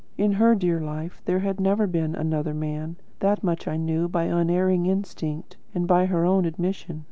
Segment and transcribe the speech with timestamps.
[0.17, 4.23] In her dear life, there had never been another man; that much I knew by
[4.23, 6.99] unerring instinct and by her own admission.